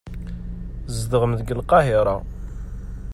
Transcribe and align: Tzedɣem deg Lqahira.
Tzedɣem 0.85 1.31
deg 1.39 1.49
Lqahira. 1.59 2.15